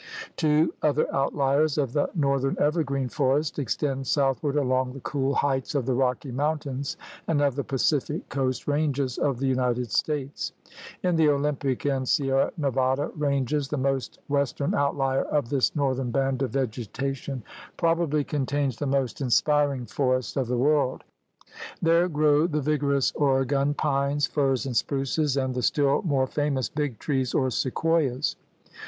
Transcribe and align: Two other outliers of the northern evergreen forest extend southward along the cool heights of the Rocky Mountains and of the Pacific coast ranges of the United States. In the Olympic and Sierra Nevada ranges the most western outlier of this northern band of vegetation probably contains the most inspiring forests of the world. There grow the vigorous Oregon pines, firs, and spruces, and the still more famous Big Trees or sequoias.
Two 0.35 0.73
other 0.81 1.05
outliers 1.13 1.77
of 1.77 1.93
the 1.93 2.09
northern 2.15 2.57
evergreen 2.59 3.07
forest 3.07 3.59
extend 3.59 4.07
southward 4.07 4.55
along 4.55 4.93
the 4.93 4.99
cool 5.01 5.35
heights 5.35 5.75
of 5.75 5.85
the 5.85 5.93
Rocky 5.93 6.31
Mountains 6.31 6.97
and 7.27 7.39
of 7.39 7.55
the 7.55 7.63
Pacific 7.63 8.27
coast 8.27 8.67
ranges 8.67 9.19
of 9.19 9.37
the 9.37 9.45
United 9.45 9.91
States. 9.91 10.53
In 11.03 11.17
the 11.17 11.29
Olympic 11.29 11.85
and 11.85 12.09
Sierra 12.09 12.51
Nevada 12.57 13.11
ranges 13.15 13.67
the 13.67 13.77
most 13.77 14.17
western 14.27 14.73
outlier 14.73 15.21
of 15.21 15.49
this 15.49 15.75
northern 15.75 16.09
band 16.09 16.41
of 16.41 16.49
vegetation 16.49 17.43
probably 17.77 18.23
contains 18.23 18.77
the 18.77 18.87
most 18.87 19.21
inspiring 19.21 19.85
forests 19.85 20.35
of 20.35 20.47
the 20.47 20.57
world. 20.57 21.03
There 21.79 22.09
grow 22.09 22.47
the 22.47 22.61
vigorous 22.61 23.11
Oregon 23.11 23.75
pines, 23.75 24.25
firs, 24.25 24.65
and 24.65 24.75
spruces, 24.75 25.37
and 25.37 25.53
the 25.53 25.61
still 25.61 26.01
more 26.01 26.25
famous 26.25 26.69
Big 26.69 26.97
Trees 26.97 27.35
or 27.35 27.51
sequoias. 27.51 28.35